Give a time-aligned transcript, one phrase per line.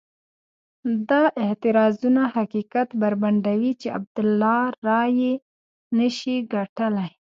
[1.09, 5.33] دا اعتراضونه حقیقت بربنډوي چې عبدالله رایې
[5.97, 7.11] نه شي ګټلای.